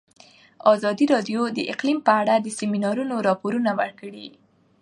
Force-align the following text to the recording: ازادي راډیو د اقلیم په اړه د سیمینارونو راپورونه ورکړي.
ازادي 0.73 1.05
راډیو 1.13 1.41
د 1.57 1.59
اقلیم 1.73 1.99
په 2.07 2.11
اړه 2.21 2.35
د 2.39 2.47
سیمینارونو 2.59 3.15
راپورونه 3.27 3.71
ورکړي. 3.81 4.27